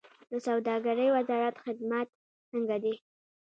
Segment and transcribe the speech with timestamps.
[0.29, 2.07] د سوداګرۍ وزارت خدمات
[2.51, 2.93] څنګه دي؟